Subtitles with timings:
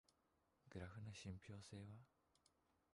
[0.71, 1.99] グラフの信憑性は？